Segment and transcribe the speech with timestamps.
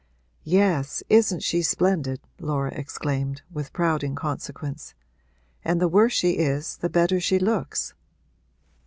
[0.43, 4.95] 'Yes, isn't she splendid?' Laura exclaimed, with proud inconsequence.
[5.63, 7.93] 'And the worse she is the better she looks.'